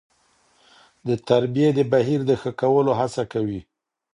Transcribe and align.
د 1.07 1.09
تربيې 1.27 1.69
د 1.77 1.79
بهیر 1.91 2.21
د 2.29 2.31
ښه 2.41 2.51
کولو 2.61 2.91
هڅه 2.99 3.23
کوي. 3.33 3.61